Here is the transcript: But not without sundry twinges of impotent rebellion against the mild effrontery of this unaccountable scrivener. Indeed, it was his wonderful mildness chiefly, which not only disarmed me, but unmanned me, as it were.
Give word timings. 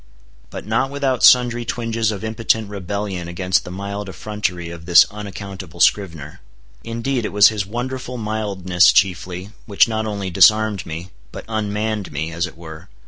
But 0.49 0.65
not 0.65 0.89
without 0.89 1.21
sundry 1.23 1.63
twinges 1.63 2.09
of 2.11 2.23
impotent 2.23 2.71
rebellion 2.71 3.27
against 3.27 3.63
the 3.65 3.69
mild 3.69 4.09
effrontery 4.09 4.71
of 4.71 4.87
this 4.87 5.05
unaccountable 5.11 5.79
scrivener. 5.79 6.41
Indeed, 6.83 7.23
it 7.23 7.31
was 7.31 7.49
his 7.49 7.67
wonderful 7.67 8.17
mildness 8.17 8.91
chiefly, 8.91 9.51
which 9.67 9.87
not 9.87 10.07
only 10.07 10.31
disarmed 10.31 10.87
me, 10.87 11.11
but 11.31 11.45
unmanned 11.47 12.11
me, 12.11 12.31
as 12.31 12.47
it 12.47 12.57
were. 12.57 12.89